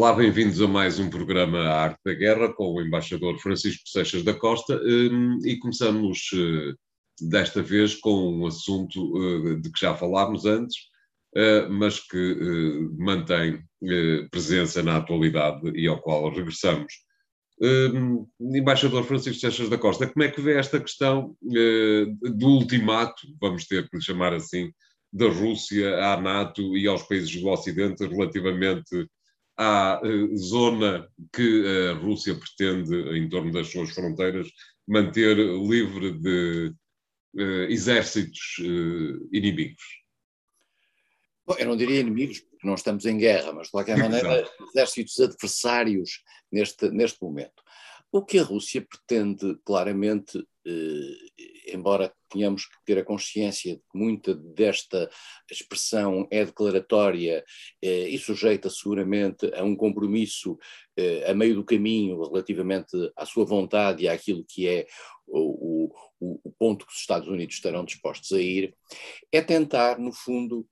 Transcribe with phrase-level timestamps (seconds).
[0.00, 4.22] Olá, bem-vindos a mais um programa A Arte da Guerra com o embaixador Francisco Seixas
[4.22, 6.72] da Costa hum, e começamos eh,
[7.28, 10.74] desta vez com um assunto eh, de que já falámos antes,
[11.36, 13.62] eh, mas que mantém
[14.30, 16.94] presença na atualidade e ao qual regressamos.
[17.60, 23.66] Hum, embaixador Francisco Seixas da Costa, como é que vê esta questão do ultimato, vamos
[23.66, 24.72] ter que chamar assim,
[25.12, 29.06] da Rússia à NATO e aos países do Ocidente relativamente
[29.60, 34.48] à uh, zona que a Rússia pretende, em torno das suas fronteiras,
[34.88, 36.72] manter livre de
[37.34, 38.56] uh, exércitos
[39.30, 39.82] inimigos?
[41.46, 45.20] Bom, eu não diria inimigos, porque não estamos em guerra, mas de qualquer maneira, exércitos
[45.20, 47.62] adversários neste, neste momento.
[48.12, 51.29] O que a Rússia pretende claramente, eh,
[51.72, 55.10] embora tenhamos que ter a consciência de que muita desta
[55.50, 57.44] expressão é declaratória
[57.82, 60.58] eh, e sujeita seguramente a um compromisso
[60.96, 64.86] eh, a meio do caminho relativamente à sua vontade e àquilo que é
[65.26, 68.74] o, o, o ponto que os Estados Unidos estarão dispostos a ir,
[69.32, 70.66] é tentar, no fundo,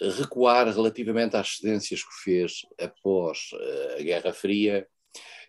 [0.00, 4.86] recuar relativamente às cedências que fez após eh, a Guerra Fria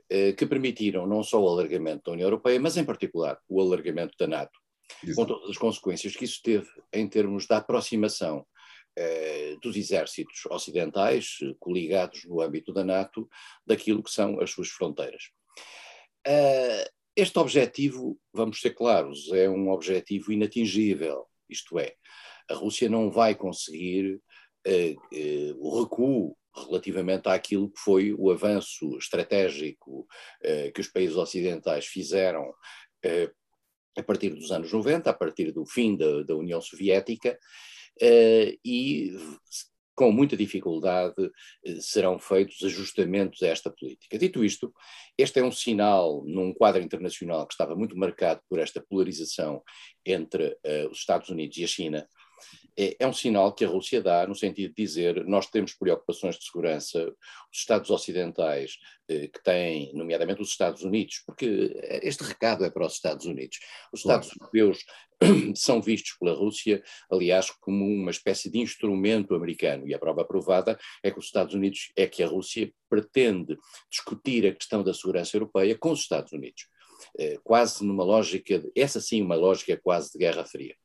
[0.09, 4.15] eh, que permitiram não só o alargamento da União Europeia, mas em particular o alargamento
[4.17, 4.59] da NATO,
[5.03, 5.15] Exato.
[5.15, 8.45] com todas as consequências que isso teve em termos da aproximação
[8.97, 13.29] eh, dos exércitos ocidentais coligados no âmbito da NATO
[13.65, 15.29] daquilo que são as suas fronteiras.
[16.27, 21.95] Eh, este objetivo, vamos ser claros, é um objetivo inatingível, isto é,
[22.49, 24.19] a Rússia não vai conseguir
[24.65, 24.95] eh,
[25.57, 30.07] o recuo relativamente àquilo que foi o avanço estratégico
[30.73, 32.53] que os países ocidentais fizeram
[33.99, 37.37] a partir dos anos 90, a partir do fim da, da União Soviética,
[38.01, 39.11] eh, e
[39.99, 41.29] com muita dificuldade
[41.65, 44.17] eh, serão feitos ajustamentos a esta política.
[44.17, 44.73] Dito isto,
[45.17, 49.61] este é um sinal num quadro internacional que estava muito marcado por esta polarização
[50.05, 52.07] entre uh, os Estados Unidos e a China,
[52.77, 56.37] é, é, um sinal que a Rússia dá no sentido de dizer nós temos preocupações
[56.37, 57.07] de segurança,
[57.51, 62.85] os Estados ocidentais eh, que têm, nomeadamente os Estados Unidos, porque este recado é para
[62.85, 63.59] os Estados Unidos.
[63.91, 64.51] Os Estados claro.
[64.53, 64.85] europeus
[65.55, 66.81] são vistos pela Rússia,
[67.11, 71.53] aliás, como uma espécie de instrumento americano, e a prova provada é que os Estados
[71.53, 73.57] Unidos, é que a Rússia pretende
[73.89, 76.67] discutir a questão da segurança europeia com os Estados Unidos,
[77.17, 80.75] eh, quase numa lógica, essa sim, uma lógica quase de Guerra Fria.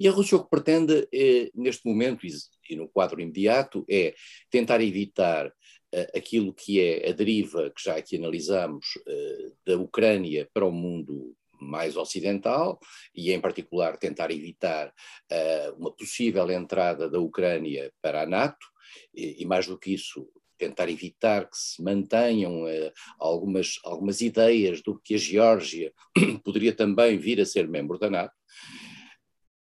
[0.00, 4.14] E a Rússia o que pretende, eh, neste momento e, no quadro imediato, é
[4.50, 5.52] tentar evitar
[5.92, 10.72] eh, aquilo que é a deriva que já aqui analisamos eh, da Ucrânia para o
[10.72, 12.78] mundo mais ocidental
[13.14, 18.64] e, em particular, tentar evitar uh, uma possível entrada da Ucrânia para a NATO
[19.12, 24.82] e, e, mais do que isso, tentar evitar que se mantenham uh, algumas, algumas ideias
[24.82, 25.92] do que a Geórgia
[26.44, 28.34] poderia também vir a ser membro da NATO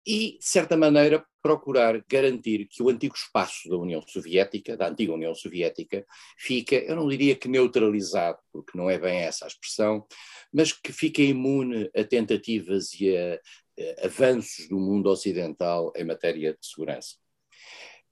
[0.06, 5.14] e, de certa maneira, procurar garantir que o antigo espaço da União Soviética, da antiga
[5.14, 6.06] União Soviética,
[6.38, 10.06] fica, eu não diria que neutralizado, porque não é bem essa a expressão,
[10.52, 13.36] mas que fica imune a tentativas e a,
[14.02, 17.16] a avanços do mundo ocidental em matéria de segurança.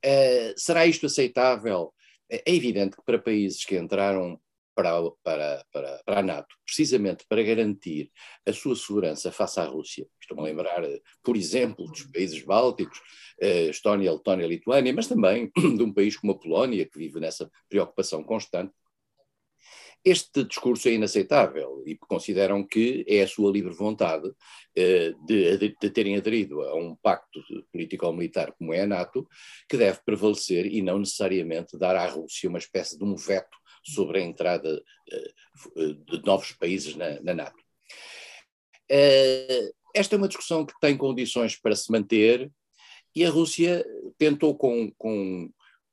[0.04, 1.94] Uh, será isto aceitável?
[2.30, 4.40] É evidente que para países que entraram
[4.76, 4.94] para,
[5.24, 8.12] para, para, para a NATO, precisamente para garantir
[8.46, 10.08] a sua segurança face à Rússia.
[10.20, 10.84] Estou-me a lembrar,
[11.24, 13.00] por exemplo, dos países bálticos,
[13.40, 17.50] eh, Estónia, Letónia, Lituânia, mas também de um país como a Polónia, que vive nessa
[17.70, 18.74] preocupação constante.
[20.04, 24.32] Este discurso é inaceitável e consideram que é a sua livre vontade
[24.76, 27.40] eh, de, de, de, terem aderido a um pacto
[27.72, 29.28] político-militar como é a NATO
[29.70, 34.20] que deve prevalecer e não necessariamente dar à Rússia uma espécie de um veto sobre
[34.20, 34.82] a entrada
[35.76, 37.58] uh, de novos países na, na NATO.
[38.92, 42.52] Uh, esta é uma discussão que tem condições para se manter
[43.16, 43.86] e a Rússia
[44.18, 45.50] tentou, com, com,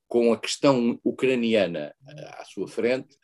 [0.07, 1.93] com a questão ucraniana
[2.39, 3.17] à sua frente,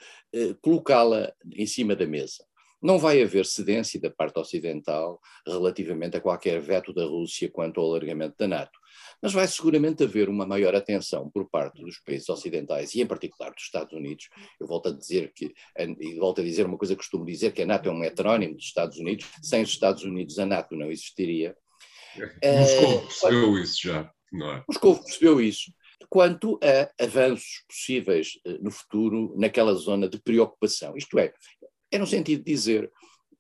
[0.61, 2.45] colocá-la em cima da mesa.
[2.83, 7.87] Não vai haver cedência da parte ocidental relativamente a qualquer veto da Rússia quanto ao
[7.87, 8.77] alargamento da NATO
[9.25, 13.55] mas vai seguramente haver uma maior atenção por parte dos países ocidentais e em particular
[13.55, 14.29] dos Estados Unidos.
[14.61, 17.63] Eu volto a dizer que, e volto a dizer uma coisa que costumo dizer, que
[17.63, 20.91] a NATO é um heterónimo dos Estados Unidos, sem os Estados Unidos a NATO não
[20.91, 21.57] existiria.
[22.45, 24.65] Moscou percebeu isso já, não é?
[24.69, 25.73] Moscou percebeu isso
[26.11, 30.99] quanto a avanços possíveis eh, no futuro naquela zona de preocupação.
[30.99, 31.33] Isto é,
[31.91, 32.93] é no sentido de dizer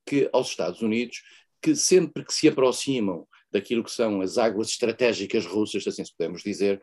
[0.06, 1.20] que aos Estados Unidos,
[1.60, 6.42] que sempre que se aproximam daquilo que são as águas estratégicas russas, assim se podemos
[6.42, 6.82] dizer,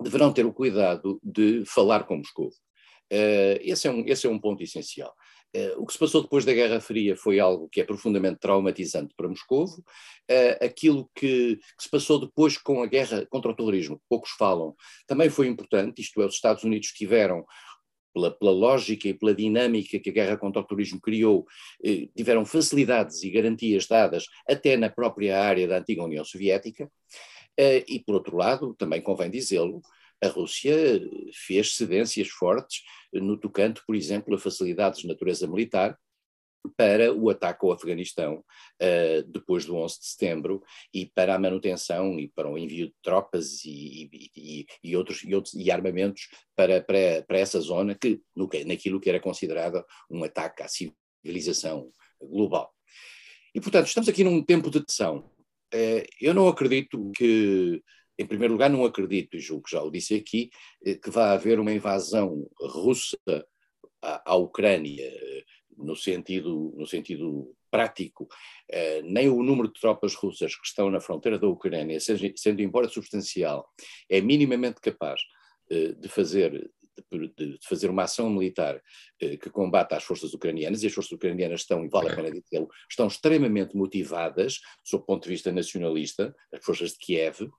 [0.00, 2.50] deverão ter o cuidado de falar com Moscou.
[3.60, 5.12] esse, é um, esse é um ponto essencial.
[5.76, 9.28] o que se passou depois da Guerra Fria foi algo que é profundamente traumatizante para
[9.28, 9.66] Moscou.
[10.60, 14.76] aquilo que, que, se passou depois com a guerra contra o terrorismo, poucos falam,
[15.08, 17.44] também foi importante, isto é, os Estados Unidos tiveram
[18.14, 21.44] pela, pela, lógica e pela dinâmica que a guerra contra o terrorismo criou,
[21.84, 26.90] eh, tiveram facilidades e garantias dadas até na própria área da antiga União Soviética,
[27.58, 29.82] eh, e por outro lado, também convém dizê-lo,
[30.22, 30.74] a Rússia
[31.32, 32.82] fez cedências fortes
[33.12, 35.98] no tocante, por exemplo, a facilidades de natureza militar,
[36.76, 38.44] para o ataque ao Afeganistão
[38.80, 40.62] uh, depois do 11 de setembro
[40.92, 45.34] e para a manutenção e para o envio de tropas e, e, e outros, e,
[45.34, 50.24] outros, e armamentos para, para, para essa zona, que, no, naquilo que era considerado um
[50.24, 51.90] ataque à civilização
[52.20, 52.72] global.
[53.54, 55.30] E, portanto, estamos aqui num tempo de tensão.
[55.72, 57.82] Uh, eu não acredito que,
[58.18, 60.50] em primeiro lugar, não acredito, e julgo que já o disse aqui,
[60.86, 63.16] uh, que vá haver uma invasão russa
[64.02, 65.10] à Ucrânia
[65.76, 68.28] no sentido, no sentido prático,
[68.70, 72.88] eh, nem o número de tropas russas que estão na fronteira da Ucrânia, sendo, embora
[72.88, 73.68] substancial,
[74.08, 75.20] é minimamente capaz
[75.70, 76.70] eh, de fazer
[77.10, 78.80] de, de, fazer uma ação militar
[79.20, 82.30] eh, que combata as forças ucranianas, e as forças ucranianas estão, e vale a pena
[82.30, 87.50] dizê-lo, estão extremamente motivadas, sob o ponto de vista nacionalista, as forças de Kiev,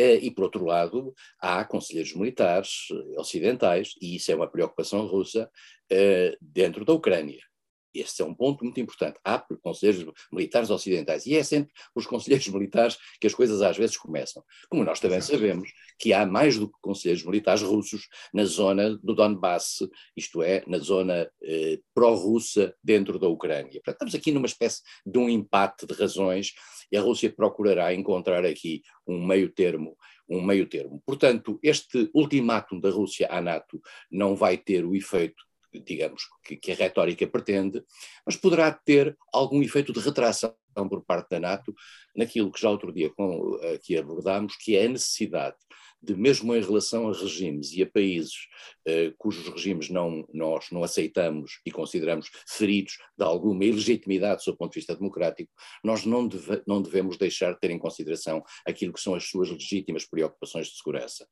[0.00, 5.50] e, por outro lado, há conselheiros militares eh, ocidentais, e isso é uma preocupação russa,
[5.90, 7.49] eh, dentro da Ucrânia.
[7.94, 9.18] Este é um ponto muito importante.
[9.24, 13.96] Há conselheiros militares ocidentais e é sempre os conselheiros militares que as coisas às vezes
[13.96, 14.42] começam.
[14.68, 19.14] Como nós também sabemos que há mais do que conselheiros militares russos na zona do
[19.14, 19.78] Donbass,
[20.16, 23.80] isto é, na zona eh, pró-russa dentro da Ucrânia.
[23.84, 26.52] Portanto, estamos aqui numa espécie de um empate de razões
[26.90, 29.96] e a Rússia procurará encontrar aqui um meio termo
[30.30, 31.02] um meio termo.
[31.04, 36.72] Portanto, este ultimátum da Rússia à NATO não vai ter o efeito digamos, que, que,
[36.72, 37.84] a retórica pretende,
[38.26, 40.54] mas poderá ter algum efeito de retração
[40.88, 41.74] por parte da NATO
[42.16, 45.56] naquilo que já outro dia com, aqui abordámos, que é a necessidade
[46.02, 48.48] de, mesmo em relação a regimes e a países
[48.86, 54.72] eh, cujos regimes não, nós não aceitamos e consideramos feridos de alguma ilegitimidade do ponto
[54.72, 55.52] de vista democrático,
[55.84, 59.50] nós não, deve, não devemos deixar de ter em consideração aquilo que são as suas
[59.50, 61.26] legítimas preocupações de segurança.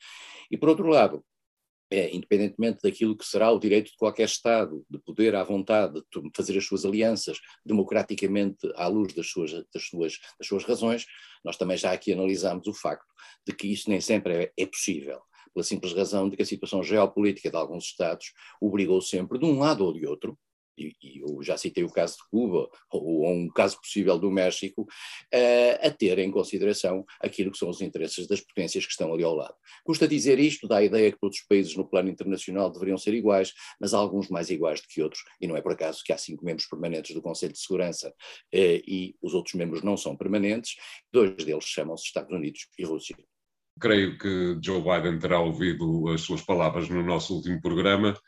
[0.50, 1.24] E, por outro lado,
[1.90, 6.30] é, independentemente daquilo que será o direito de qualquer Estado, de poder à vontade de
[6.36, 11.06] fazer as suas alianças democraticamente à luz das suas, das suas, das suas razões,
[11.44, 13.06] nós também já aqui analisamos o facto
[13.46, 15.20] de que isso nem sempre é, é possível.
[15.54, 19.58] Pela simples razão de que a situação geopolítica de alguns Estados obrigou sempre, de um
[19.58, 20.38] lado ou de outro,
[20.78, 24.30] e, e eu já citei o caso de Cuba, ou, ou um caso possível do
[24.30, 29.12] México, uh, a ter em consideração aquilo que são os interesses das potências que estão
[29.12, 29.54] ali ao lado.
[29.84, 33.14] Custa dizer isto, dá a ideia que todos os países no plano internacional deveriam ser
[33.14, 36.12] iguais, mas há alguns mais iguais do que outros, e não é por acaso que
[36.12, 38.12] há cinco membros permanentes do Conselho de Segurança uh,
[38.86, 40.76] e os outros membros não são permanentes,
[41.12, 43.16] dois deles chamam-se Estados Unidos e Rússia.
[43.80, 48.18] Creio que Joe Biden terá ouvido as suas palavras no nosso último programa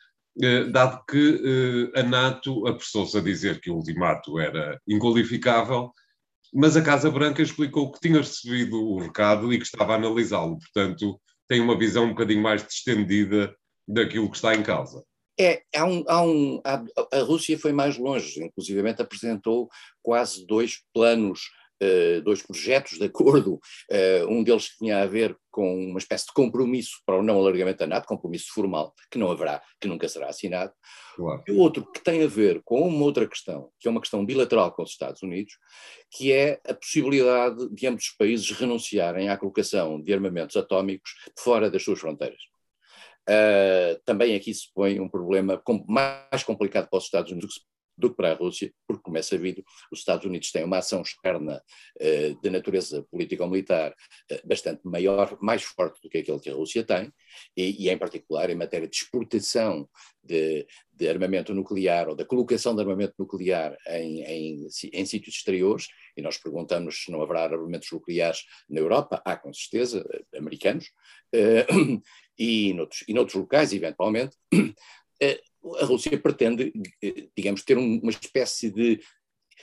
[0.70, 5.92] dado que eh, a NATO apressou-se a dizer que o ultimato era inqualificável,
[6.52, 10.58] mas a Casa Branca explicou que tinha recebido o recado e que estava a analisá-lo.
[10.58, 13.54] Portanto, tem uma visão um bocadinho mais distendida
[13.86, 15.04] daquilo que está em causa.
[15.38, 19.68] É, há um, há um, a, a Rússia foi mais longe, inclusivamente apresentou
[20.02, 21.48] quase dois planos
[22.22, 27.00] dois projetos de acordo, uh, um deles tinha a ver com uma espécie de compromisso
[27.04, 30.72] para o não alargamento da NATO, compromisso formal, que não haverá, que nunca será assinado,
[31.16, 31.42] claro.
[31.46, 34.24] e o outro que tem a ver com uma outra questão, que é uma questão
[34.24, 35.54] bilateral com os Estados Unidos,
[36.10, 41.70] que é a possibilidade de ambos os países renunciarem à colocação de armamentos atómicos fora
[41.70, 42.40] das suas fronteiras.
[43.28, 47.69] Uh, também aqui se põe um problema mais complicado para os Estados Unidos do que
[48.00, 51.02] do que para a Rússia, porque, como é sabido, os Estados Unidos têm uma ação
[51.02, 51.62] externa
[52.00, 53.94] eh, de natureza político-militar
[54.30, 57.12] eh, bastante maior, mais forte do que aquele que a Rússia tem,
[57.56, 59.88] e, e em particular em matéria de exportação
[60.22, 65.86] de, de, armamento nuclear ou da colocação de armamento nuclear em, em, em sítios exteriores,
[66.16, 70.90] e nós perguntamos se não haverá armamentos nucleares na Europa, há com certeza, eh, americanos,
[72.38, 74.36] e, noutros, e noutros locais, eventualmente,
[75.80, 76.72] a Rússia pretende,
[77.36, 79.00] digamos, ter uma espécie de,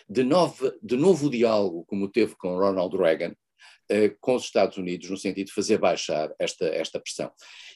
[0.10, 3.34] de, nova, de novo diálogo, como teve com Ronald Reagan,
[3.90, 7.32] eh, com os Estados Unidos, no sentido de fazer baixar esta, esta pressão.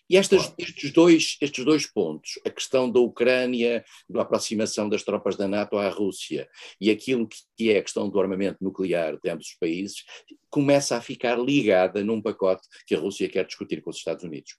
[0.10, 5.38] E estas, estes, dois, estes dois pontos, a questão da Ucrânia, da aproximação das tropas
[5.38, 6.50] da NATO à Rússia
[6.82, 10.04] e aquilo que é a questão do armamento nuclear de ambos os países,
[10.50, 14.58] começa a ficar ligada num pacote que a Rússia quer discutir com os Estados Unidos.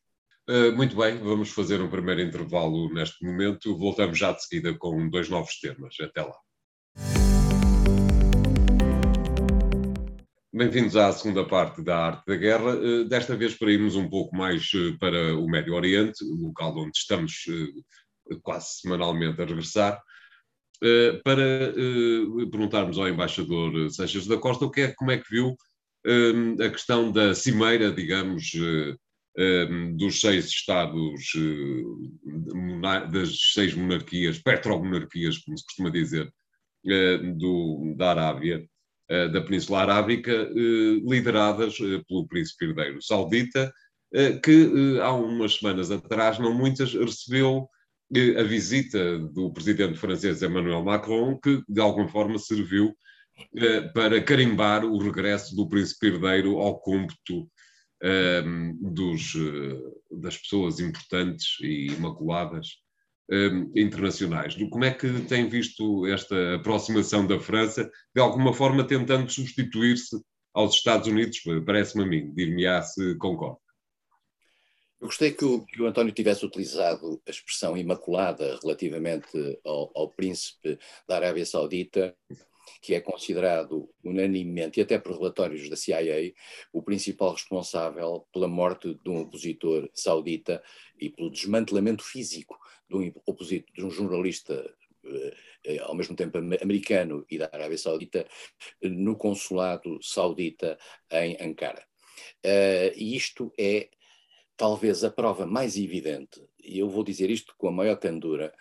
[0.51, 3.79] Uh, muito bem, vamos fazer um primeiro intervalo neste momento.
[3.79, 5.95] Voltamos já de seguida com dois novos temas.
[6.01, 6.37] Até lá.
[10.53, 12.75] Bem-vindos à segunda parte da Arte da Guerra.
[12.75, 16.77] Uh, desta vez para irmos um pouco mais uh, para o Médio Oriente, o local
[16.77, 17.45] onde estamos
[18.43, 20.03] quase semanalmente a regressar,
[21.23, 21.73] para
[22.51, 25.57] perguntarmos ao embaixador Seixas da Costa o que é, como é que viu
[26.65, 28.53] a questão da cimeira, digamos,
[29.97, 36.33] dos seis Estados, eh, das seis monarquias, petromonarquias, como se costuma dizer,
[36.87, 38.67] eh, do, da Arábia,
[39.09, 40.51] eh, da Península Arábica,
[41.05, 43.73] lideradas pelo príncipe herdeiro saudita,
[44.43, 47.67] que há umas semanas atrás, não muitas, recebeu
[48.39, 52.95] a visita do presidente francês Emmanuel Macron, que de alguma forma serviu
[53.95, 57.49] para carimbar o regresso do príncipe herdeiro ao cômputo
[58.03, 62.79] um, dos, eh, das pessoas importantes e imaculadas
[63.31, 64.55] um, internacionais.
[64.71, 70.21] Como é que tem visto esta aproximação da França, de alguma forma tentando substituir-se
[70.53, 71.41] aos Estados Unidos?
[71.65, 73.61] Parece-me a mim, dir-me-á se concorda.
[75.01, 80.09] Eu gostei que o, que o, António tivesse utilizado a expressão imaculada relativamente ao, ao
[80.09, 80.79] príncipe
[81.09, 82.17] da Arábia Saudita,
[82.81, 86.33] que é considerado unanimemente, e até por relatórios da CIA,
[86.73, 90.63] o principal responsável pela morte de um opositor saudita
[90.99, 94.75] e pelo desmantelamento físico de um, opositor, de um jornalista
[95.05, 98.27] eh, eh, ao mesmo tempo americano e da Arábia Saudita,
[98.83, 100.79] no consulado saudita
[101.11, 101.87] em Ankara.
[102.45, 103.89] Uh, e isto é
[104.57, 108.53] talvez a prova mais evidente, e eu vou dizer isto com a maior candura,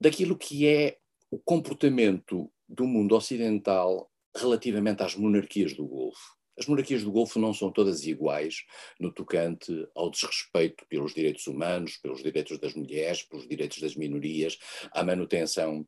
[0.00, 0.98] daquilo que é
[1.30, 6.36] o comportamento do mundo ocidental relativamente às monarquias do Golfo.
[6.58, 8.64] As monarquias do Golfo não são todas iguais
[9.00, 14.58] no tocante ao desrespeito pelos direitos humanos, pelos direitos das mulheres, pelos direitos das minorias,
[14.92, 15.86] à manutenção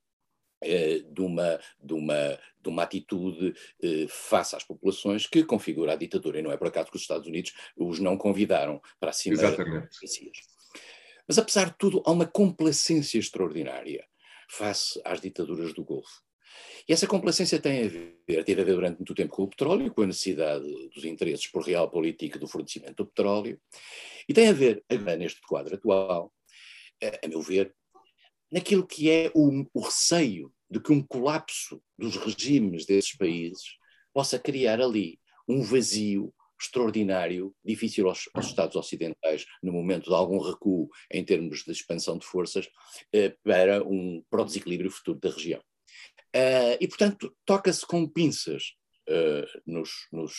[0.62, 5.96] eh, de, uma, de, uma, de uma atitude eh, face às populações que configura a
[5.96, 6.38] ditadura.
[6.38, 9.54] E não é por acaso que os Estados Unidos os não convidaram para a cimeira
[9.54, 10.38] das democracias.
[11.28, 14.06] Mas, apesar de tudo, há uma complacência extraordinária
[14.48, 16.22] face às ditaduras do Golfo.
[16.88, 19.92] E essa complacência tem a ver, teve a ver durante muito tempo com o petróleo,
[19.92, 23.60] com a necessidade dos interesses por real política do fornecimento do petróleo,
[24.28, 26.32] e tem a ver, agora neste quadro atual,
[27.02, 27.74] a, meu ver,
[28.50, 33.76] naquilo que é o, o receio de que um colapso dos regimes desses países
[34.12, 35.18] possa criar ali
[35.48, 41.64] um vazio extraordinário, difícil aos, aos, Estados ocidentais, no momento de algum recuo em termos
[41.64, 42.68] de expansão de forças,
[43.12, 45.62] eh, para, um, para o desequilíbrio futuro da região.
[46.34, 48.74] Uh, e, portanto, toca-se com pinças
[49.08, 50.32] uh, nos, nos,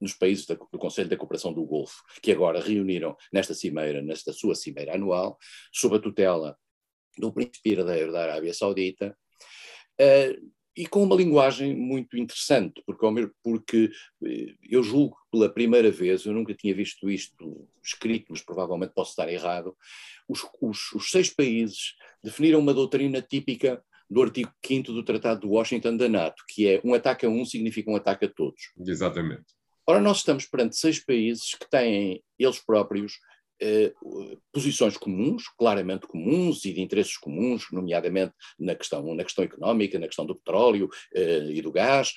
[0.00, 4.32] nos, países da, do Conselho da Cooperação do Golfo, que agora reuniram nesta cimeira, nesta
[4.32, 5.38] sua cimeira anual,
[5.72, 6.58] sob a tutela
[7.16, 9.16] do príncipe herdeiro da Arábia Saudita,
[10.00, 13.90] uh, e com uma linguagem muito interessante, porque, porque
[14.62, 19.32] eu julgo pela primeira vez, eu nunca tinha visto isto escrito, mas provavelmente posso estar
[19.32, 19.74] errado,
[20.28, 25.46] os, os, os seis países definiram uma doutrina típica do artigo 5 do Tratado de
[25.46, 28.72] Washington da NATO, que é um ataque a um significa um ataque a todos.
[28.78, 29.44] Exatamente.
[29.86, 33.18] Ora, nós estamos perante seis países que têm, eles próprios,
[33.60, 33.92] eh,
[34.52, 40.06] posições comuns, claramente comuns e de interesses comuns, nomeadamente na questão, na questão económica, na
[40.06, 42.12] questão do petróleo eh, e do gás,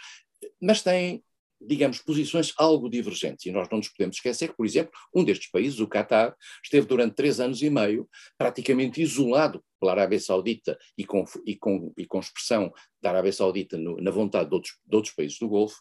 [0.61, 1.23] mas têm
[1.61, 3.45] digamos, posições algo divergentes.
[3.45, 6.87] E nós não nos podemos esquecer que, por exemplo, um destes países, o Qatar, esteve
[6.87, 12.05] durante três anos e meio praticamente isolado pela Arábia Saudita e com, e com, e
[12.05, 15.77] com expressão da Arábia Saudita no, na vontade de outros, de outros países do Golfo,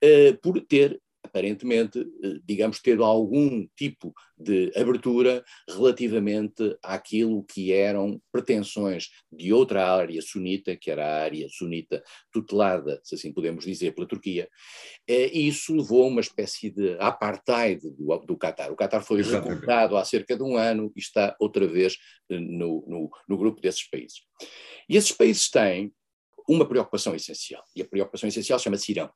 [0.00, 8.20] eh, por ter aparentemente, eh, digamos, ter algum tipo de abertura relativamente àquilo que eram
[8.32, 12.02] pretensões de outra área sunita, que era a área sunita
[12.32, 14.48] tutelada, se assim podemos dizer, pela Turquia,
[15.08, 18.72] eh, e isso levou a uma espécie de apartheid do, do Qatar.
[18.72, 21.96] O Qatar foi recrutado há cerca de um ano e está outra vez
[22.30, 24.22] eh, no, no, no grupo desses países.
[24.88, 25.92] E esses países têm
[26.48, 29.10] uma preocupação essencial, e a preocupação essencial chama-se Irão.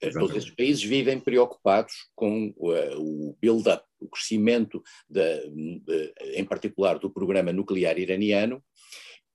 [0.00, 0.28] Exatamente.
[0.28, 5.48] Todos esses países vivem preocupados com uh, o build-up, o crescimento, de,
[5.80, 8.62] de, em particular, do programa nuclear iraniano,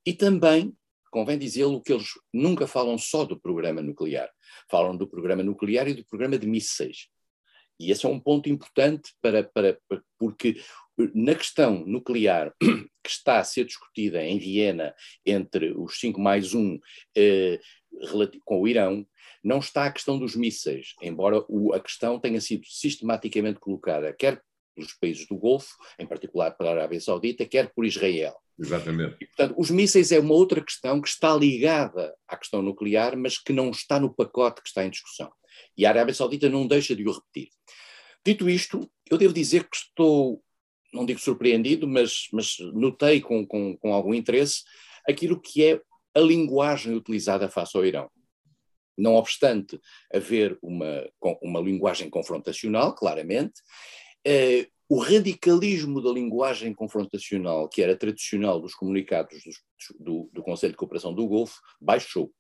[0.05, 0.73] e também,
[1.11, 4.29] convém dizê-lo, que eles nunca falam só do programa nuclear,
[4.69, 7.07] falam do programa nuclear e do programa de mísseis.
[7.79, 10.61] E esse é um ponto importante para, para, para, porque
[11.15, 14.93] na questão nuclear que está a ser discutida em Viena
[15.25, 16.77] entre os 5 mais 1
[17.15, 17.59] eh,
[18.45, 19.05] com o Irão,
[19.43, 24.41] não está a questão dos mísseis, embora o, a questão tenha sido sistematicamente colocada, quer
[24.75, 28.35] pelos países do Golfo, em particular pela Arábia Saudita, quer por Israel.
[28.57, 29.17] Exatamente.
[29.21, 33.37] E, portanto, os mísseis é uma outra questão que está ligada à questão nuclear, mas
[33.37, 35.31] que não está no pacote que está em discussão.
[35.77, 37.49] E a Arábia Saudita não deixa de o repetir.
[38.25, 40.43] Dito isto, eu devo dizer que estou,
[40.93, 44.63] não digo surpreendido, mas, mas notei com, com, com algum interesse
[45.07, 45.81] aquilo que é
[46.19, 48.09] a linguagem utilizada face ao Irão.
[48.97, 49.79] Não obstante
[50.13, 51.09] haver uma,
[51.41, 53.61] uma linguagem confrontacional, claramente,
[54.25, 60.73] eh, o radicalismo da linguagem confrontacional, que era tradicional dos comunicados do, do, do Conselho
[60.73, 62.33] de Cooperação do Golfo, baixou.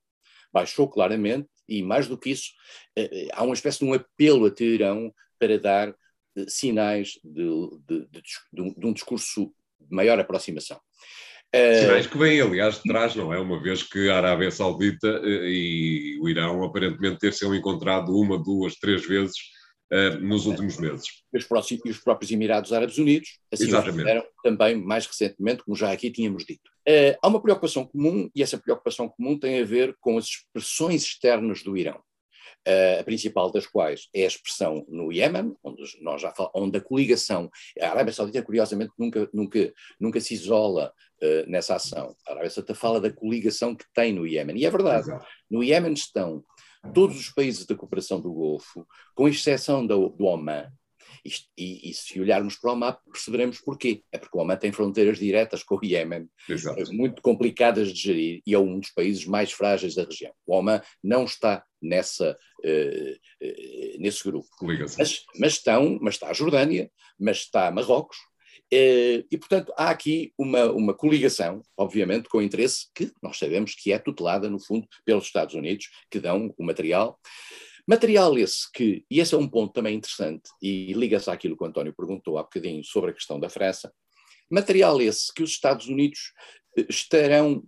[0.51, 2.51] Baixou claramente, e mais do que isso,
[2.95, 7.45] eh, eh, há uma espécie de um apelo a Teherão para dar eh, sinais de,
[7.87, 8.21] de, de,
[8.51, 10.81] de, um discurso de maior aproximação.
[11.51, 13.39] Eh, sinais que vêm, aliás, de trás, não é?
[13.39, 18.75] Uma vez que a Arábia Saudita eh, e o Irão aparentemente ter-se encontrado uma, duas,
[18.75, 19.35] três vezes
[19.91, 21.07] uh, nos últimos meses.
[21.33, 24.23] E os, próximos, e os, próprios Emirados Árabes Unidos, assim Exatamente.
[24.43, 26.69] também mais recentemente, como já aqui tínhamos dito.
[26.87, 31.03] Uh, há uma preocupação comum, e essa preocupação comum tem a ver com as expressões
[31.03, 31.99] externas do Irão.
[32.99, 36.81] A principal das quais é a expressão no Iémen, onde, nós já fal, onde a
[36.81, 37.49] coligação,
[37.79, 42.15] a Arábia Saudita, curiosamente, nunca, nunca, nunca se isola uh, nessa ação.
[42.27, 45.07] A Arábia Saudita fala da coligação que tem no Iémen, e é verdade.
[45.49, 46.43] No Iémen estão
[46.93, 48.85] todos os países da cooperação do Golfo,
[49.15, 50.71] com exceção do, do Oman,
[51.25, 54.03] e, e, se olharmos para o mapa, perceberemos porquê.
[54.11, 56.93] É porque o Oman tem fronteiras diretas com o Iémen, Exato.
[56.93, 60.33] muito complicadas de gerir, e é um dos países mais frágeis da região.
[60.45, 64.49] O Oman não está nessa, uh, uh, nesse grupo.
[64.97, 68.17] Mas, mas, estão, mas está a Jordânia, mas está Marrocos,
[68.71, 73.97] e, portanto, há aqui uma, uma coligação, obviamente, com interesse que nós sabemos que é
[73.97, 77.19] tutelada, no fundo, pelos Estados Unidos, que dão o material.
[77.89, 81.65] Material esse que, e esse é um ponto também interessante, e liga-se àquilo que o
[81.65, 83.91] António perguntou há bocadinho sobre a questão da França,
[84.47, 86.31] material esse que os Estados Unidos
[86.77, 87.63] eh, estarão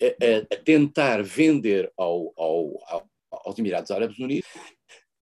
[0.00, 4.48] a, a tentar vender ao, ao, ao, aos Emirados Árabes Unidos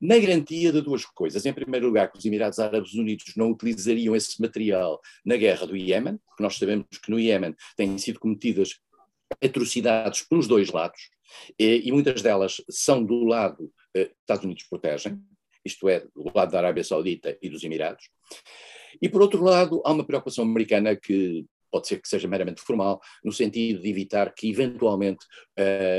[0.02, 1.46] na garantia de duas coisas.
[1.46, 5.78] Em primeiro lugar, que os Emirados Árabes Unidos não utilizariam esse material na guerra do
[5.78, 8.80] Iémen, porque nós sabemos que no Iémen têm sido cometidas
[9.44, 11.12] atrocidades pelos dois lados,
[11.60, 15.20] e, e muitas delas são do lado eh, Estados Unidos protegem,
[15.64, 18.10] isto é, do lado da Arábia Saudita e dos Emirados.
[19.02, 23.00] E, por outro lado, há uma preocupação americana que pode ser que seja meramente formal,
[23.24, 25.24] no sentido de evitar que, eventualmente,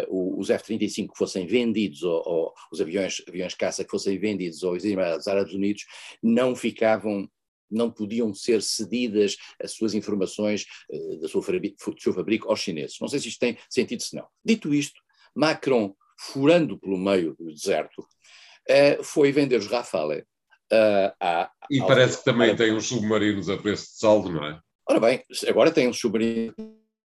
[0.09, 4.85] uh, os F-35 fossem vendidos, ou, ou, os aviões, aviões caça que fossem vendidos aos
[4.85, 5.85] Emirados Árabes Unidos,
[6.22, 7.29] não ficavam
[7.72, 12.96] não podiam ser cedidas as suas informações uh, do seu fabrico aos chineses.
[13.00, 14.26] Não sei se isto tem sentido, se não.
[14.44, 15.00] Dito isto,
[15.37, 20.24] Macron furando pelo meio do deserto, uh, foi vender os Rafale.
[20.72, 24.61] Uh, à, e parece que também tem uns submarinos a preço de saldo, não é?
[24.88, 26.54] Ora bem, agora tem uns submarinos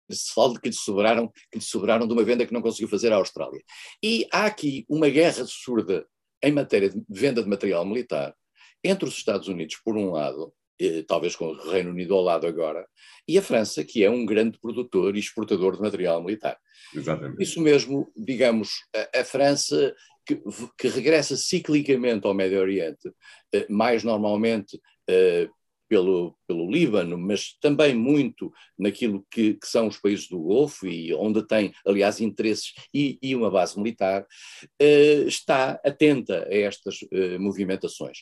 [0.09, 3.11] de saldo que lhe sobraram, que lhe sobraram de uma venda que não conseguiu fazer
[3.11, 3.61] à Austrália.
[4.03, 6.05] E há aqui uma guerra surda
[6.43, 8.35] em matéria de venda de material militar
[8.83, 10.53] entre os Estados Unidos, por um lado,
[11.07, 12.85] talvez com o Reino Unido ao lado agora,
[13.27, 16.57] e a França, que é um grande produtor e exportador de material militar.
[16.93, 17.41] Exatamente.
[17.41, 20.41] Isso mesmo, digamos, a, a França que,
[20.77, 23.11] que, regressa ciclicamente ao Médio Oriente,
[23.53, 25.47] eh, mais normalmente eh,
[25.87, 31.13] pelo, pelo Líbano, mas também muito naquilo que, que, são os países do Golfo e
[31.13, 34.25] onde tem, aliás, interesses e, e uma base militar,
[34.79, 36.99] eh, está atenta a estas
[37.39, 38.19] movimentações.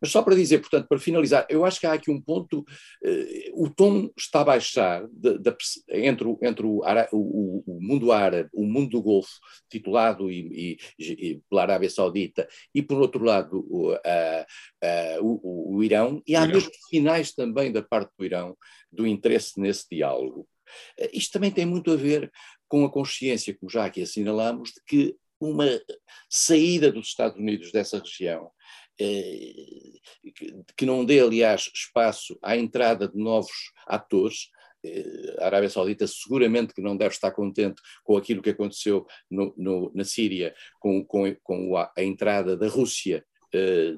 [0.00, 3.64] Mas só para dizer, portanto, para finalizar, eu acho que há aqui um ponto, uh,
[3.64, 5.56] o tom está a baixar de, de,
[5.90, 6.82] entre, o, entre o,
[7.12, 9.32] o, o, mundo árabe, o mundo do Golfo,
[9.70, 13.96] titulado e, e, e pela Arábia Saudita, e por outro lado o,
[15.22, 16.54] o, Irão, e há Irão.
[16.54, 18.56] mesmo sinais também da parte do Irão
[18.90, 20.48] do interesse nesse diálogo.
[20.98, 22.30] Uh, isto também tem muito a ver
[22.68, 25.66] com a consciência, como já aqui assinalamos, de que uma
[26.28, 28.50] saída dos Estados Unidos dessa região
[28.85, 28.85] eh,
[30.76, 34.50] que não dê, aliás, espaço à entrada de novos atores.
[34.84, 39.54] Eh, a Arábia Saudita seguramente que não deve estar contente com aquilo que aconteceu no,
[39.56, 43.94] no, na Síria, com, com, com a, entrada da Rússia eh,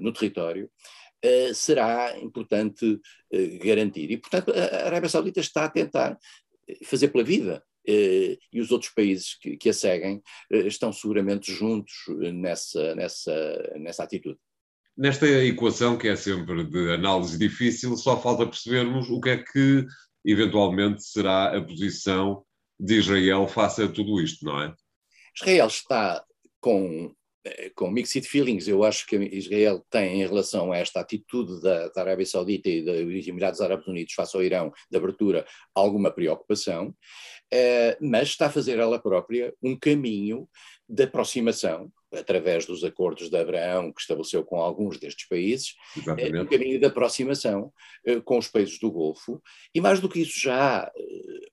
[0.00, 0.70] no território.
[1.54, 2.98] será importante
[3.62, 4.10] garantir.
[4.10, 6.18] E, portanto, a Arábia Saudita está a tentar
[6.84, 11.52] fazer pela vida eh, e os outros países que, que a seguem eh, estão seguramente
[11.52, 11.92] juntos
[12.34, 14.38] nessa, nessa, nessa atitude.
[14.96, 19.86] Nesta equação, que é sempre de análise difícil, só falta percebermos o que é que
[20.24, 22.44] eventualmente será a posição
[22.78, 24.74] de Israel face a tudo isto, não é?
[25.34, 26.24] Israel está
[26.60, 27.14] com
[27.74, 32.00] com mixed feelings, eu acho que Israel tem em relação a esta atitude da, da
[32.02, 36.94] Arábia Saudita e dos Emirados Árabes Unidos face ao Irão, de abertura, alguma preocupação,
[38.00, 40.48] mas está a fazer ela própria um caminho
[40.88, 46.38] de aproximação, através dos acordos de Abraão que estabeleceu com alguns destes países, Exatamente.
[46.38, 47.72] um caminho de aproximação
[48.24, 49.40] com os países do Golfo,
[49.74, 50.90] e mais do que isso já,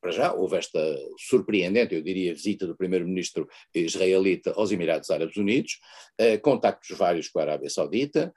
[0.02, 0.80] para já, houve esta
[1.18, 5.80] surpreendente, eu diria, visita do primeiro-ministro israelita aos Emirados Árabes Unidos,
[6.42, 8.34] contactos vários com a Arábia Saudita,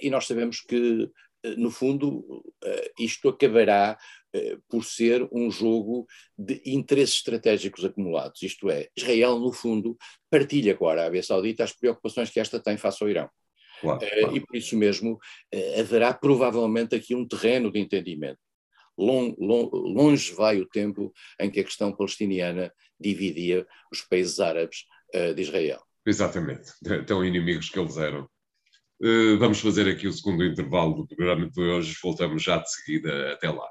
[0.00, 1.10] e nós sabemos que,
[1.56, 2.44] no fundo,
[2.98, 4.25] isto acabará eh,
[4.68, 8.42] por ser um jogo de interesses estratégicos acumulados.
[8.42, 9.96] Isto é, Israel, no fundo,
[10.30, 13.28] partilha com a Arábia Saudita as preocupações que esta tem face ao Irão.
[13.80, 14.36] Claro, eh, claro.
[14.36, 15.18] E por isso mesmo
[15.52, 18.38] eh, haverá provavelmente aqui um terreno de entendimento.
[18.98, 24.84] Long, long, longe vai o tempo em que a questão palestiniana dividia os países árabes
[25.12, 25.82] de Israel.
[26.04, 26.72] Exatamente,
[27.06, 28.28] tão inimigos que eles eram.
[29.38, 33.50] Vamos fazer aqui o segundo intervalo do programa de hoje, voltamos já de seguida, até
[33.50, 33.68] lá.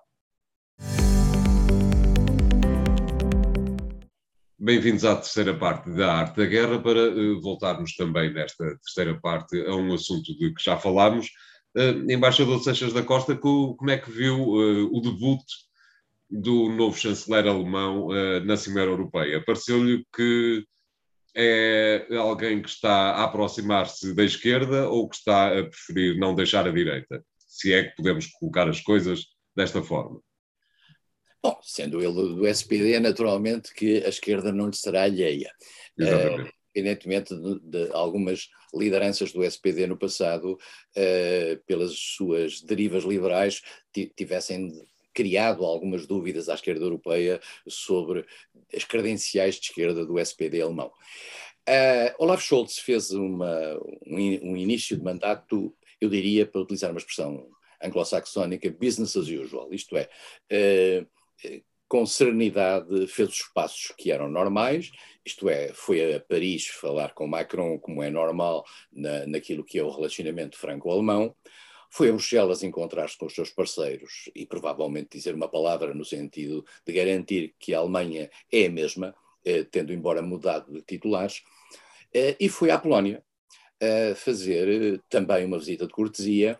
[4.57, 9.59] Bem-vindos à terceira parte da Arte da Guerra, para uh, voltarmos também nesta terceira parte
[9.67, 11.27] a um assunto de que já falámos.
[11.75, 15.43] Uh, Embaixador Seixas da Costa, como é que viu uh, o debut
[16.29, 18.07] do novo chanceler alemão
[18.45, 19.43] na Cimeira Europeia?
[19.45, 20.65] Pareceu-lhe que
[21.35, 26.65] é alguém que está a aproximar-se da esquerda ou que está a preferir não deixar
[26.65, 27.21] a direita?
[27.37, 30.21] Se é que podemos colocar as coisas desta forma.
[31.45, 35.51] Bom, sendo ele do SPD, naturalmente que a esquerda não lhe será alheia.
[35.95, 36.49] Exatamente.
[36.49, 43.61] Uh, independentemente de, de, algumas lideranças do SPD no passado, uh, pelas suas derivas liberais,
[44.15, 44.71] tivessem
[45.13, 48.25] criado algumas dúvidas à esquerda europeia sobre
[48.75, 50.91] as credenciais de esquerda do SPD alemão.
[51.69, 56.99] Uh, Olaf Scholz fez uma, um, um, início de mandato, eu diria, para utilizar uma
[56.99, 57.47] expressão
[57.83, 60.09] anglo-saxónica, business as usual, isto é,
[60.51, 61.07] uh,
[61.87, 64.91] com serenidade fez os passos que eram normais,
[65.23, 69.83] isto é, foi a Paris falar com Macron, como é normal na, naquilo que é
[69.83, 71.35] o relacionamento franco-alemão,
[71.91, 76.65] foi a Bruxelas encontrar-se com os seus parceiros e provavelmente dizer uma palavra no sentido
[76.85, 81.41] de garantir que a Alemanha é a mesma, eh, tendo embora mudado de titulares,
[82.13, 83.23] eh, e foi à Polónia
[83.81, 86.59] a fazer eh, também uma visita de cortesia,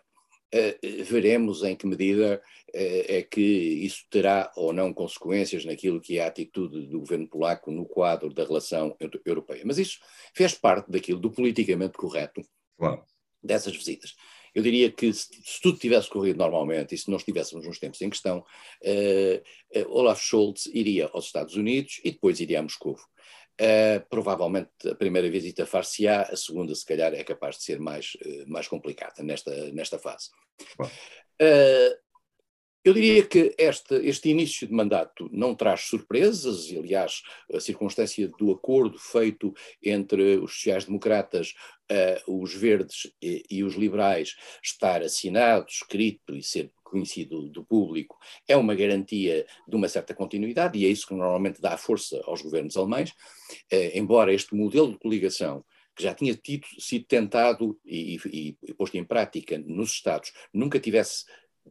[1.04, 6.24] veremos em que medida uh, é que isso terá ou não consequências naquilo que é
[6.24, 9.62] a atitude do governo polaco no quadro da relação europeia.
[9.64, 9.98] Mas isso
[10.34, 12.42] fez parte daquilo do politicamente correto
[12.78, 13.04] claro.
[13.42, 14.14] dessas visitas.
[14.54, 18.00] Eu diria que se, se, tudo tivesse corrido normalmente e se não estivéssemos nos tempos
[18.00, 22.96] em questão, uh, Olaf Scholz iria aos Estados Unidos e depois iria a Moscou.
[23.58, 28.14] Uh, provavelmente a primeira visita far-se-á, a segunda, se calhar, é capaz de ser mais,
[28.16, 30.28] uh, mais complicada nesta, nesta fase.
[30.78, 31.96] Uh,
[32.84, 38.28] eu diria que este, este início de mandato não traz surpresas, e aliás, a circunstância
[38.38, 41.52] do acordo feito entre os sociais-democratas,
[42.28, 48.56] os verdes e, e os liberais estar assinado, escrito e ser conhecido do público é
[48.56, 52.76] uma garantia de uma certa continuidade e é isso que normalmente dá força aos governos
[52.76, 53.12] alemães,
[53.70, 58.74] eh, embora este modelo de coligação que já tinha tido, sido tentado e, e, e,
[58.74, 61.24] posto em prática nos Estados, nunca tivesse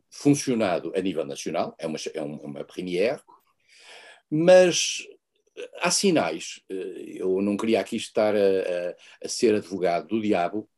[0.09, 3.21] funcionado a nível nacional, é uma, é uma première,
[4.29, 5.07] mas
[5.79, 10.69] há sinais, eh, eu não queria aqui estar a, a, a ser advogado do diabo,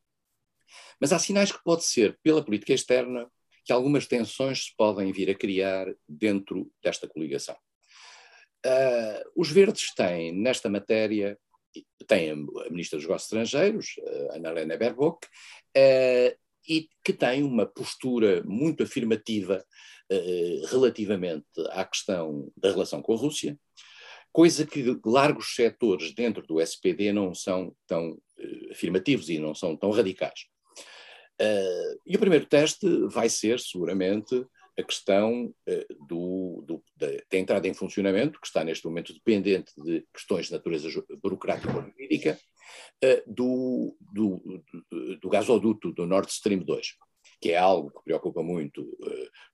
[0.99, 3.29] mas há sinais que pode ser pela política externa
[3.67, 7.55] que algumas tensões se podem vir a criar dentro desta coligação.
[8.65, 11.37] Uh, os verdes têm, nesta matéria,
[12.07, 12.35] têm a
[12.69, 18.83] Ministra dos Negócios Estrangeiros, uh, Ana Helena Baerbock, uh, e que tem uma postura muito
[18.83, 19.63] afirmativa
[20.69, 23.59] relativamente à questão da relação com a Rússia,
[24.31, 28.17] coisa que largos setores dentro do SPD não são tão
[28.71, 30.45] afirmativos e não são tão radicais.
[31.39, 34.45] Uh, e o primeiro teste vai ser, seguramente,
[34.77, 39.71] a questão uh, do, do, da, da, entrada em funcionamento, que está neste momento dependente
[39.77, 40.89] de questões de natureza
[41.21, 42.39] burocrática ou jurídica,
[43.03, 44.63] uh, do, do,
[45.21, 46.87] do, gasoduto do Nord Stream 2,
[47.39, 48.87] que é algo que preocupa muito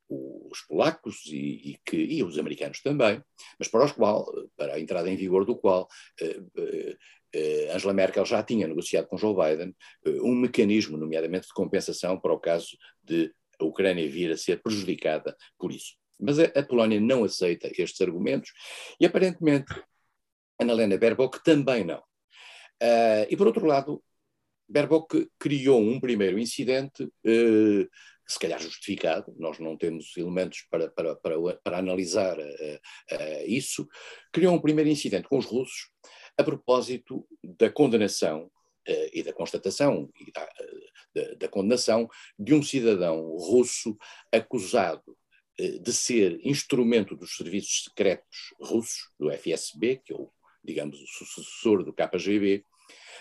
[0.10, 3.22] os polacos e, e, que, e os americanos também,
[3.58, 5.88] mas para, os qual, para a entrada em vigor do qual
[6.22, 12.34] eh, Angela Merkel já tinha negociado com Joe Biden um mecanismo, nomeadamente de compensação, para
[12.34, 15.96] o caso de a Ucrânia vir a ser prejudicada por isso.
[16.20, 18.52] Mas a, a Polónia não aceita estes argumentos
[19.00, 19.74] e, aparentemente,
[20.60, 22.00] Annalena Baerbock também não.
[22.82, 24.04] Uh, e, por outro lado,
[24.74, 27.88] Baerbock criou um primeiro incidente, uh,
[28.28, 33.88] se calhar justificado, nós não temos elementos para, para, para, para analisar uh, isso,
[34.32, 35.92] criou um primeiro incidente com os russos
[36.36, 38.50] a propósito da condenação
[39.14, 40.50] e da constatação e da,
[41.16, 43.96] da, da, condenação de um cidadão russo
[44.30, 45.16] acusado
[45.58, 50.30] de ser instrumento dos serviços secretos russos, do FSB, que é o,
[50.62, 52.66] digamos, o sucessor do KGB,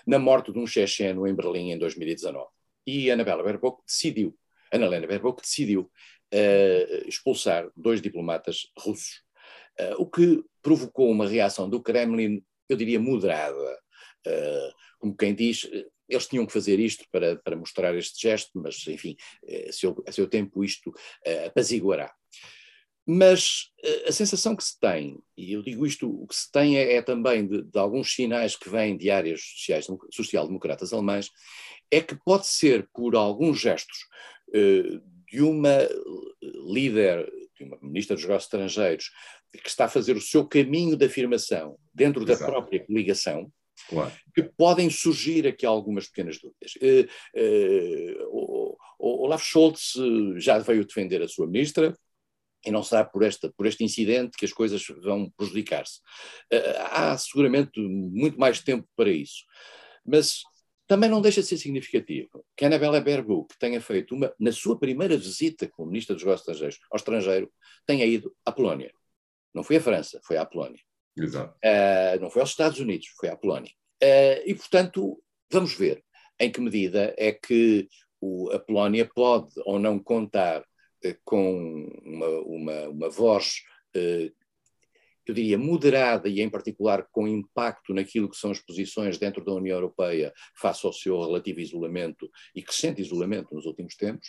[0.07, 2.47] na morte de um checheno em Berlim em 2019.
[2.87, 4.37] E Anabela Baerbock decidiu,
[4.73, 5.91] Annalena Baerbock decidiu
[6.33, 9.23] uh, expulsar dois diplomatas russos,
[9.79, 13.79] uh, o que provocou uma reação do Kremlin, eu diria, moderada.
[14.27, 15.69] Uh, como quem diz,
[16.09, 19.17] eles tinham que fazer isto para, para mostrar este gesto, mas, enfim,
[19.69, 20.93] a seu, a seu tempo isto
[21.47, 22.13] apaziguará.
[23.07, 26.77] Mas eh, a sensação que se tem, e eu digo isto, o que se tem
[26.79, 31.31] é, é também de, de, alguns sinais que vêm de áreas sociais, social-democratas alemães,
[31.91, 34.07] é que pode ser por alguns gestos
[34.51, 35.89] uh, de uma
[36.73, 39.11] líder, de uma ministra dos negócios estrangeiros,
[39.53, 42.41] que está a fazer o seu caminho de afirmação dentro Exato.
[42.41, 43.53] da própria coligação,
[43.89, 44.13] Claro.
[44.33, 46.73] que podem surgir aqui algumas pequenas dúvidas.
[46.77, 47.05] Uh,
[47.37, 49.95] uh, o, o Olaf Scholz
[50.37, 51.99] já veio defender a sua ministra,
[52.65, 55.99] e não será por, esta, por este incidente que as coisas vão prejudicar-se.
[56.53, 59.45] Uh, há seguramente muito mais tempo para isso.
[60.05, 60.43] Mas
[60.87, 65.17] também não deixa de ser significativo que Annabella Baerbock tenha feito uma, na sua primeira
[65.17, 67.53] visita como Ministra dos Negócios Estrangeiros ao estrangeiro,
[67.87, 68.93] tenha ido à Polónia.
[69.55, 70.81] Não foi à França, foi à Polónia.
[71.17, 71.55] Exato.
[71.65, 73.71] Uh, não foi aos Estados Unidos, foi à Polónia.
[74.03, 76.03] Uh, e, portanto, vamos ver
[76.39, 77.89] em que medida é que
[78.21, 80.65] o, a Polónia pode ou não contar eh,
[81.25, 83.63] com uma, uma, uma voz,
[83.95, 84.33] eh,
[85.27, 89.53] eu diria, moderada e, em particular, com impacto naquilo que são as posições dentro da
[89.53, 94.29] União Europeia face ao seu relativo isolamento e crescente isolamento nos últimos tempos,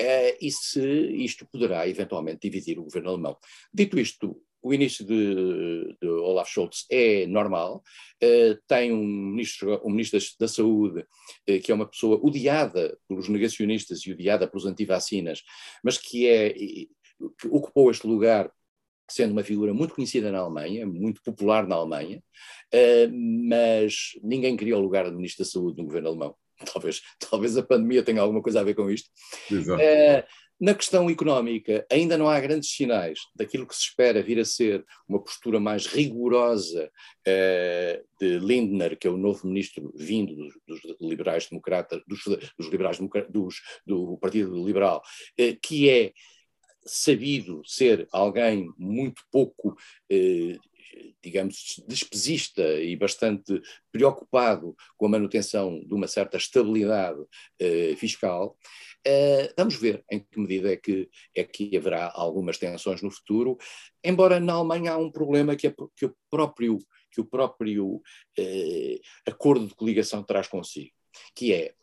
[0.00, 0.80] eh, e se
[1.24, 3.36] isto poderá eventualmente dividir o governo alemão.
[3.72, 7.82] Dito isto, o início de, de, Olaf Scholz é normal,
[8.22, 13.28] uh, tem um ministro, um ministro da, Saúde uh, que é uma pessoa odiada pelos
[13.28, 15.42] negacionistas e odiada pelos antivacinas,
[15.82, 16.88] mas que, é, que
[17.50, 18.50] ocupou este lugar
[19.10, 22.22] sendo uma figura muito conhecida na Alemanha, muito popular na Alemanha,
[22.72, 26.36] uh, mas ninguém queria o lugar de ministro da Saúde no governo alemão.
[26.72, 29.10] Talvez, talvez a pandemia tenha alguma coisa a ver com isto.
[29.50, 29.82] Exato.
[30.62, 34.86] Na questão económica, ainda não há grandes sinais daquilo que se espera vir a ser
[35.08, 36.88] uma postura mais rigorosa
[37.26, 42.22] uh, de Lindner, que é o novo ministro vindo dos, dos liberais democratas, dos,
[42.56, 42.96] dos liberais
[43.28, 45.02] dos, do Partido Liberal,
[45.40, 46.12] uh, que é
[46.86, 50.60] sabido ser alguém muito pouco uh,
[51.22, 57.20] digamos, despesista e bastante preocupado com a manutenção de uma certa estabilidade
[57.58, 58.56] eh, fiscal,
[59.04, 63.56] eh, vamos ver em que medida é que, é que haverá algumas tensões no futuro,
[64.04, 66.78] embora na Alemanha há um problema que, é, que o próprio,
[67.10, 68.00] que o próprio
[68.38, 70.92] eh, acordo de coligação traz consigo,
[71.34, 71.74] que é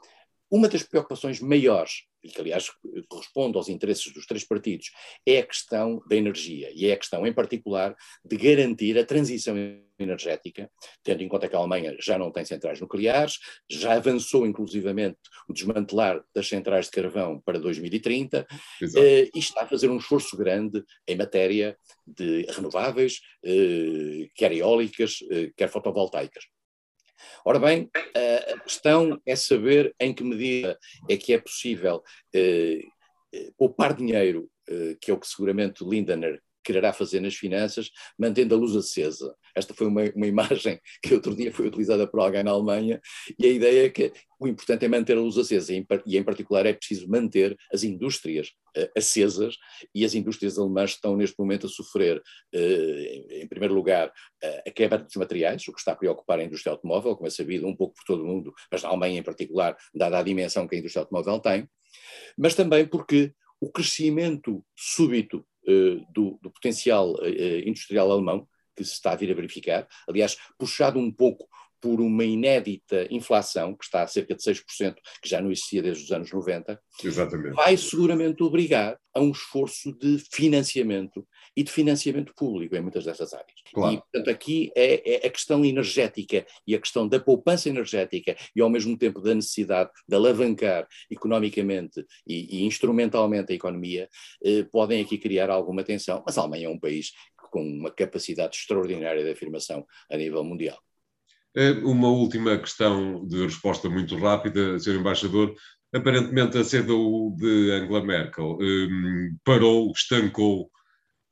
[0.50, 2.70] uma das preocupações maiores e que aliás
[3.08, 4.92] corresponde aos interesses dos três partidos,
[5.26, 9.56] é a questão da energia e é a questão, em particular, de garantir a transição
[9.98, 10.70] energética,
[11.04, 13.38] tendo em conta que a Alemanha já não tem centrais nucleares,
[13.70, 18.48] já avançou inclusivamente o desmantelar das centrais de carvão para 2030
[18.96, 25.20] eh, e está a fazer um esforço grande em matéria de renováveis, eh, quer eólicas,
[25.30, 26.46] eh, quer fotovoltaicas.
[27.46, 27.90] Ora bem,
[28.54, 30.78] a questão é saber em que medida
[31.10, 32.04] é que é possível
[32.34, 32.82] eh,
[33.34, 38.54] eh poupar dinheiro, eh, que é o que seguramente Lindner quererá fazer nas finanças, mantendo
[38.54, 39.36] a luz acesa.
[39.56, 43.02] Esta foi uma, uma, imagem que outro dia foi utilizada por alguém na Alemanha,
[43.40, 46.68] e a ideia é que o importante é manter a luz acesa, e em, particular
[46.68, 49.56] é preciso manter as indústrias uh, acesas,
[49.96, 54.62] e as indústrias alemãs estão neste momento a sofrer, uh, em, em, primeiro lugar, uh,
[54.68, 57.66] a quebra dos materiais, o que está a preocupar a indústria automóvel, como é sabido,
[57.66, 60.76] um pouco por todo o mundo, mas na Alemanha em particular, dada a dimensão que
[60.76, 61.68] a indústria automóvel tem,
[62.38, 65.46] mas também porque o crescimento súbito
[66.14, 71.00] do, do, potencial uh, industrial alemão, que se está a vir a verificar, aliás, puxado
[71.00, 71.48] um pouco
[71.82, 76.04] por uma inédita inflação, que está a cerca de 6%, que já não existia desde
[76.04, 77.56] os anos 90, Exatamente.
[77.56, 83.34] vai seguramente obrigar a um esforço de financiamento e de financiamento público em muitas dessas
[83.34, 83.60] áreas.
[83.74, 83.96] Claro.
[83.96, 88.62] E, portanto, aqui é, é, a questão energética e a questão da poupança energética e,
[88.62, 94.08] ao mesmo tempo, da necessidade de alavancar economicamente e, e instrumentalmente a economia,
[94.44, 97.12] eh, podem aqui criar alguma tensão, mas a Alemanha é um país
[97.52, 100.78] com uma capacidade extraordinária de afirmação a nível mundial.
[101.84, 104.96] Uma última questão de resposta muito rápida, Sr.
[104.96, 105.54] Embaixador.
[105.94, 110.70] Aparentemente, a CDU de Angela Merkel um, parou, estancou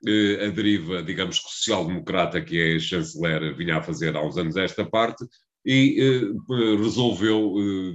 [0.05, 4.83] uh, a deriva, digamos, social-democrata que a chanceler vinha a fazer há uns anos esta
[4.83, 5.25] parte
[5.65, 7.53] e uh, resolveu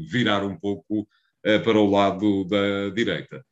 [0.08, 1.06] virar um pouco
[1.64, 3.44] para o lado da direita.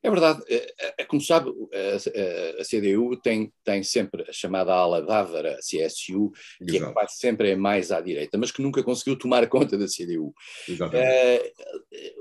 [0.00, 5.54] É verdade, é, é, como sabe, a, CDU tem, tem sempre a chamada ala bávara,
[5.54, 6.90] a CSU, que é Exato.
[6.90, 10.32] é quase sempre é mais à direita, mas que nunca conseguiu tomar conta da CDU.
[10.68, 11.52] Uh,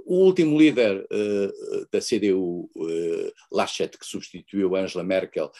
[0.05, 5.51] o último líder uh, da CDU, uh, Laschet, que substituiu Angela Merkel,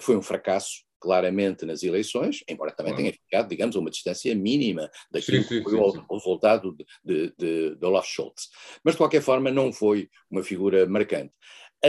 [0.00, 4.90] foi um fracasso claramente nas eleições, embora também tenha ficado, digamos, a uma distância mínima
[5.10, 8.48] daquilo sim, sim, que foi sim, o, resultado de, de, de, de Olaf Scholz.
[8.82, 11.32] Mas, de qualquer forma, não foi uma figura marcante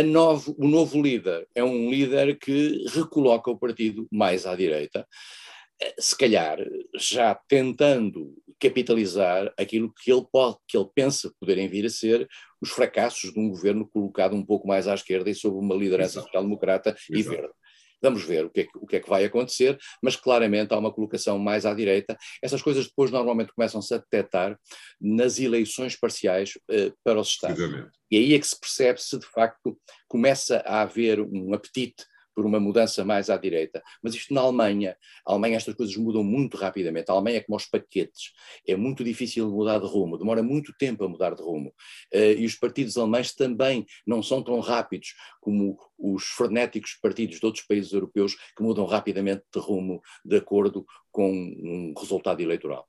[0.03, 5.07] novo, o novo líder é um líder que recoloca o partido mais à direita,
[5.81, 6.59] eh, se calhar
[6.95, 12.27] já tentando capitalizar aquilo que ele pode, que ele pensa poderem vir a ser
[12.61, 16.21] os fracassos de um governo colocado um pouco mais à esquerda e sob uma liderança
[16.21, 17.53] social-democrata e verde.
[18.01, 20.91] Vamos ver o que, é, o que, é, que vai acontecer, mas claramente há uma
[20.91, 22.17] colocação mais à direita.
[22.41, 24.57] Essas coisas depois normalmente começam-se a detectar
[24.99, 27.59] nas eleições parciais uh, para os Estados.
[28.09, 32.05] E aí é que se percebe se de facto começa a haver um apetite
[32.37, 33.81] por uma mudança mais à direita.
[33.99, 34.95] Mas isto na Alemanha,
[35.25, 37.09] a Alemanha estas coisas mudam muito rapidamente.
[37.09, 38.31] A Alemanha é como os paquetes,
[38.67, 41.73] é muito difícil mudar de rumo, demora muito tempo a mudar de rumo.
[42.13, 47.45] Uh, e os partidos alemães também não são tão rápidos como os frenéticos partidos de
[47.47, 52.87] outros países europeus que mudam rapidamente de rumo de acordo com um resultado eleitoral.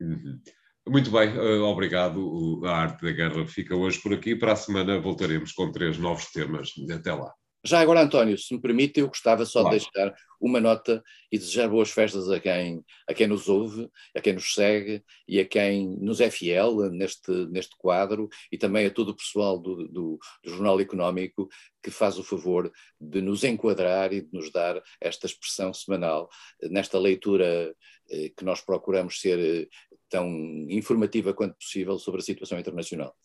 [0.00, 0.40] Uhum.
[0.86, 2.60] Muito bem, eh, obrigado.
[2.64, 4.36] A Arte da Guerra fica hoje por aqui.
[4.36, 6.70] Para a semana voltaremos com três novos temas.
[6.92, 7.34] Até lá.
[7.66, 9.78] Já agora, António, se me permite, eu gostava só claro.
[9.78, 14.20] de deixar uma nota e desejar boas festas a quem, a quem nos ouve, a
[14.20, 18.90] quem nos segue e a quem nos é fiel neste, neste quadro e também a
[18.90, 21.48] todo o pessoal do, do, do Jornal Económico
[21.82, 26.28] que faz o favor de nos enquadrar e de nos dar esta expressão semanal
[26.64, 27.74] nesta leitura
[28.10, 29.68] eh, que nós procuramos ser eh,
[30.10, 30.28] tão
[30.68, 33.16] informativa quanto possível sobre a situação internacional.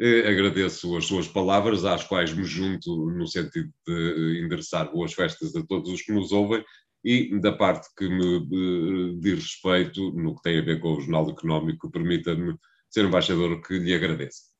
[0.00, 5.12] Eh, agradeço as suas palavras, às quais me junto no sentido de eh, endereçar boas
[5.12, 6.64] festas a todos os que nos ouvem
[7.04, 11.00] e da parte que me eh, diz respeito, no que tem a ver com o
[11.00, 12.56] Jornal Económico, permita-me
[12.88, 14.52] ser embaixador que lhe agradeço.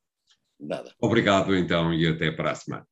[0.59, 0.93] Nada.
[1.01, 2.87] Obrigado então e até para a semana.